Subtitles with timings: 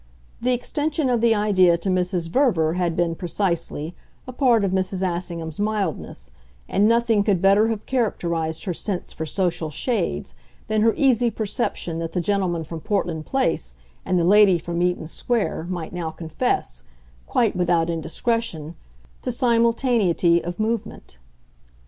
[0.41, 2.27] The extension of the idea to Mrs.
[2.27, 3.93] Verver had been, precisely,
[4.25, 5.05] a part of Mrs.
[5.07, 6.31] Assingham's mildness,
[6.67, 10.33] and nothing could better have characterised her sense for social shades
[10.67, 15.05] than her easy perception that the gentleman from Portland Place and the lady from Eaton
[15.05, 16.81] Square might now confess,
[17.27, 18.73] quite without indiscretion,
[19.21, 21.19] to simultaneity of movement.